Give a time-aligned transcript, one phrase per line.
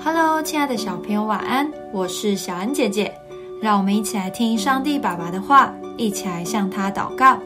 [0.00, 1.68] Hello，亲爱的小朋友，晚安！
[1.92, 3.12] 我是小恩姐姐，
[3.60, 7.36] 让我们一起来听上帝爸爸的话，一起来向他祷告。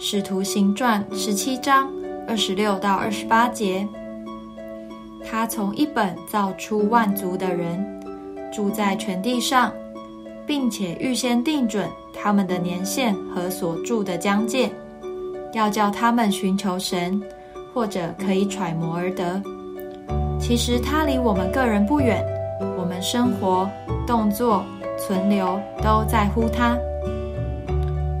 [0.00, 1.88] 使徒行传十七章
[2.26, 3.86] 二十六到二十八节，
[5.24, 8.00] 他从一本造出万族的人，
[8.52, 9.72] 住在全地上，
[10.44, 14.70] 并且预先定准他们的年限和所住的疆界，
[15.54, 17.22] 要叫他们寻求神，
[17.72, 19.40] 或者可以揣摩而得。
[20.52, 22.22] 其实他离我们个人不远，
[22.76, 23.66] 我们生活、
[24.06, 24.62] 动作、
[24.98, 26.76] 存留都在乎他。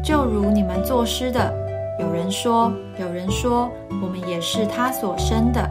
[0.02, 1.52] 就如你们作诗的，
[2.00, 3.70] 有人说，有人说，
[4.02, 5.70] 我们也是他所生的。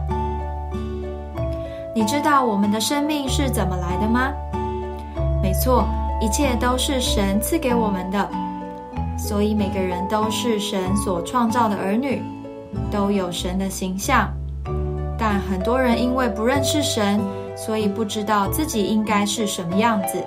[1.96, 4.32] 你知道我们的生命是怎么来的吗？
[5.42, 5.84] 没错，
[6.20, 8.30] 一切都是神赐给我们的，
[9.18, 12.22] 所以每个人都是神所创造的儿女，
[12.88, 14.32] 都有神的形象。
[15.32, 17.18] 但很多人因为不认识神，
[17.56, 20.22] 所以不知道自己应该是什么样子，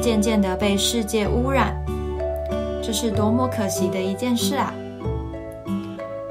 [0.00, 1.76] 渐渐的被世界污染，
[2.82, 4.72] 这是多么可惜的一件事啊！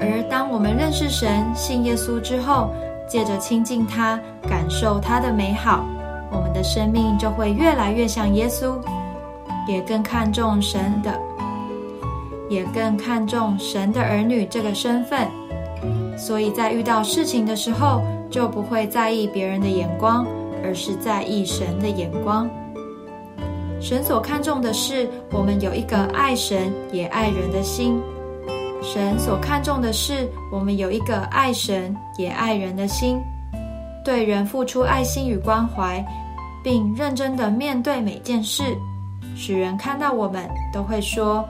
[0.00, 2.74] 而当我们认识神、信耶稣之后，
[3.06, 5.86] 借着亲近他、感受他的美好，
[6.32, 8.80] 我们的生命就会越来越像耶稣，
[9.68, 11.16] 也更看重神的，
[12.50, 15.28] 也更看重神的儿女这个身份。
[16.24, 20.24] 所以在遇到事情的时候，就不会在意别人的眼光，
[20.62, 22.48] 而是在意神的眼光。
[23.80, 28.00] 神所看重的是我们有一个爱神也爱人的心。
[28.80, 33.20] 神所看重的是我们有一个爱神也爱人的心，
[34.04, 36.04] 对人付出爱心与关怀，
[36.62, 38.62] 并认真的面对每件事，
[39.34, 41.44] 使人看到我们都会说：“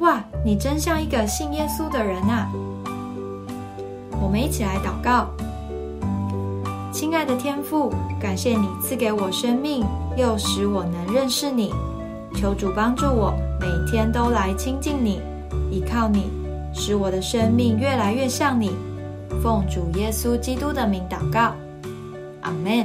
[0.00, 2.50] 哇，你真像一个信耶稣的人啊！”
[4.26, 5.28] 我们一起来祷告，
[6.92, 9.84] 亲爱的天父，感谢你赐给我生命，
[10.16, 11.72] 又使我能认识你。
[12.34, 15.20] 求主帮助我，每天都来亲近你，
[15.70, 16.24] 依靠你，
[16.74, 18.72] 使我的生命越来越像你。
[19.44, 21.54] 奉主耶稣基督的名祷告，
[22.40, 22.84] 阿门。